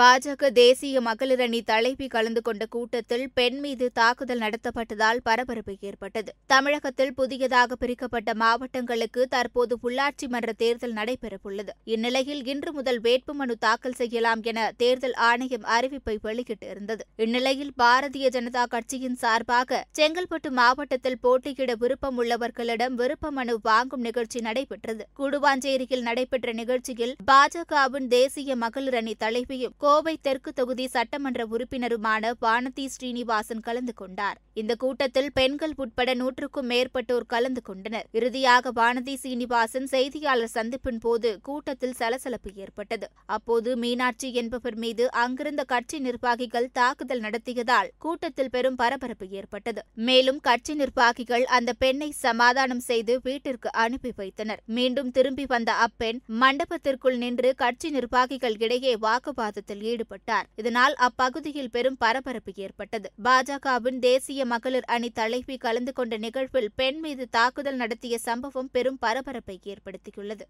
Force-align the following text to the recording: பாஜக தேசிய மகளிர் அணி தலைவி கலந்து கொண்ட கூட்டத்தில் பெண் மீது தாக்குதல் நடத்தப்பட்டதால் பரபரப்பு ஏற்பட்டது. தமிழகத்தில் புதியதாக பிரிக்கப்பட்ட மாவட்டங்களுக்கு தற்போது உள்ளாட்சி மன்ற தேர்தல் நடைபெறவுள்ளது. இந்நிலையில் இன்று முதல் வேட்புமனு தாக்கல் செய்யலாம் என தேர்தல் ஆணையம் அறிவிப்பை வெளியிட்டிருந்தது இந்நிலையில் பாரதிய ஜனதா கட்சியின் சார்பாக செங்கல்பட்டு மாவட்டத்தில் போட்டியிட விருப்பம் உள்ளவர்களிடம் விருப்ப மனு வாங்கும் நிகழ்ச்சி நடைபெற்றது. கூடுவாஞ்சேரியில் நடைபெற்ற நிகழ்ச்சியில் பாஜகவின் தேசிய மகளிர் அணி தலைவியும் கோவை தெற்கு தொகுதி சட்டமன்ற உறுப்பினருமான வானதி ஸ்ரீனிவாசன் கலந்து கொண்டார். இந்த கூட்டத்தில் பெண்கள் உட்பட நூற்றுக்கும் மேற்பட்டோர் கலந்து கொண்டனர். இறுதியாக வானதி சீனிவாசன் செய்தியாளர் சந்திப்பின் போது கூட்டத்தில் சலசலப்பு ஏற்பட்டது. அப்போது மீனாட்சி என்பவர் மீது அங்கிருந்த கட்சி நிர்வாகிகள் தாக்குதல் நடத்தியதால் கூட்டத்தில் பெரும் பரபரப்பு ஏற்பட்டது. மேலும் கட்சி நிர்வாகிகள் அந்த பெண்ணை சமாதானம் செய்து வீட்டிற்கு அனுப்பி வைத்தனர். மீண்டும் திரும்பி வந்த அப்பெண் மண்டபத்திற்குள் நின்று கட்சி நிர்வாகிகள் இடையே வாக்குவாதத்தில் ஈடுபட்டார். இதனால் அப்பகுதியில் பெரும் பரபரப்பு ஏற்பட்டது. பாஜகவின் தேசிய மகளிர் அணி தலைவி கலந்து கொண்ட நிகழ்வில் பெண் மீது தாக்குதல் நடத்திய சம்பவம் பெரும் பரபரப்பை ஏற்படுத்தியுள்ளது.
பாஜக 0.00 0.48
தேசிய 0.50 1.00
மகளிர் 1.00 1.40
அணி 1.40 1.62
தலைவி 1.62 2.06
கலந்து 2.06 2.40
கொண்ட 2.42 2.66
கூட்டத்தில் 2.66 3.24
பெண் 3.34 3.56
மீது 3.58 3.90
தாக்குதல் 3.92 4.40
நடத்தப்பட்டதால் 4.40 5.20
பரபரப்பு 5.22 5.74
ஏற்பட்டது. 5.80 6.30
தமிழகத்தில் 6.46 7.14
புதியதாக 7.14 7.76
பிரிக்கப்பட்ட 7.76 8.34
மாவட்டங்களுக்கு 8.34 9.26
தற்போது 9.26 9.76
உள்ளாட்சி 9.82 10.26
மன்ற 10.28 10.52
தேர்தல் 10.52 10.92
நடைபெறவுள்ளது. 10.92 11.72
இந்நிலையில் 11.84 12.44
இன்று 12.44 12.72
முதல் 12.72 13.00
வேட்புமனு 13.00 13.56
தாக்கல் 13.58 13.92
செய்யலாம் 13.92 14.42
என 14.42 14.72
தேர்தல் 14.76 15.16
ஆணையம் 15.28 15.66
அறிவிப்பை 15.76 16.16
வெளியிட்டிருந்தது 16.22 17.00
இந்நிலையில் 17.16 17.72
பாரதிய 17.82 18.28
ஜனதா 18.36 18.64
கட்சியின் 18.68 19.18
சார்பாக 19.24 19.80
செங்கல்பட்டு 19.98 20.50
மாவட்டத்தில் 20.50 21.20
போட்டியிட 21.20 21.74
விருப்பம் 21.74 22.20
உள்ளவர்களிடம் 22.22 22.94
விருப்ப 22.94 23.30
மனு 23.30 23.58
வாங்கும் 23.62 24.00
நிகழ்ச்சி 24.00 24.40
நடைபெற்றது. 24.40 25.06
கூடுவாஞ்சேரியில் 25.18 26.06
நடைபெற்ற 26.10 26.52
நிகழ்ச்சியில் 26.52 27.16
பாஜகவின் 27.32 28.08
தேசிய 28.16 28.56
மகளிர் 28.56 28.94
அணி 28.94 29.16
தலைவியும் 29.26 29.76
கோவை 29.88 30.12
தெற்கு 30.26 30.50
தொகுதி 30.52 30.86
சட்டமன்ற 30.94 31.42
உறுப்பினருமான 31.54 32.30
வானதி 32.44 32.84
ஸ்ரீனிவாசன் 32.94 33.62
கலந்து 33.66 33.92
கொண்டார். 34.00 34.38
இந்த 34.60 34.72
கூட்டத்தில் 34.82 35.28
பெண்கள் 35.38 35.74
உட்பட 35.82 36.10
நூற்றுக்கும் 36.20 36.68
மேற்பட்டோர் 36.72 37.26
கலந்து 37.26 37.60
கொண்டனர். 37.68 38.06
இறுதியாக 38.18 38.72
வானதி 38.78 39.14
சீனிவாசன் 39.22 39.86
செய்தியாளர் 39.92 40.52
சந்திப்பின் 40.56 41.00
போது 41.04 41.30
கூட்டத்தில் 41.48 41.94
சலசலப்பு 42.00 42.50
ஏற்பட்டது. 42.64 43.06
அப்போது 43.36 43.76
மீனாட்சி 43.76 44.30
என்பவர் 44.32 44.76
மீது 44.84 45.06
அங்கிருந்த 45.22 45.64
கட்சி 45.72 46.00
நிர்வாகிகள் 46.08 46.68
தாக்குதல் 46.80 47.24
நடத்தியதால் 47.26 47.88
கூட்டத்தில் 48.06 48.52
பெரும் 48.56 48.78
பரபரப்பு 48.82 49.28
ஏற்பட்டது. 49.40 49.82
மேலும் 50.08 50.42
கட்சி 50.48 50.76
நிர்வாகிகள் 50.82 51.46
அந்த 51.58 51.72
பெண்ணை 51.84 52.10
சமாதானம் 52.26 52.84
செய்து 52.90 53.16
வீட்டிற்கு 53.28 53.70
அனுப்பி 53.86 54.12
வைத்தனர். 54.20 54.62
மீண்டும் 54.78 55.10
திரும்பி 55.10 55.46
வந்த 55.54 55.72
அப்பெண் 55.86 56.20
மண்டபத்திற்குள் 56.44 57.18
நின்று 57.24 57.52
கட்சி 57.64 57.90
நிர்வாகிகள் 57.98 58.60
இடையே 58.66 58.94
வாக்குவாதத்தில் 59.08 59.76
ஈடுபட்டார். 59.80 60.46
இதனால் 60.54 60.94
அப்பகுதியில் 60.94 61.70
பெரும் 61.70 61.96
பரபரப்பு 61.96 62.52
ஏற்பட்டது. 62.56 63.10
பாஜகவின் 63.24 63.98
தேசிய 63.98 64.44
மகளிர் 64.44 64.84
அணி 64.84 65.10
தலைவி 65.10 65.56
கலந்து 65.56 65.92
கொண்ட 65.92 66.16
நிகழ்வில் 66.16 66.70
பெண் 66.74 66.98
மீது 66.98 67.28
தாக்குதல் 67.28 67.76
நடத்திய 67.76 68.18
சம்பவம் 68.18 68.68
பெரும் 68.72 68.98
பரபரப்பை 68.98 69.60
ஏற்படுத்தியுள்ளது. 69.64 70.40